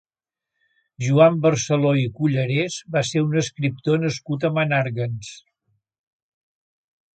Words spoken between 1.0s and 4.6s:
Joan Barceló i Cullerés va ser un escriptor nascut a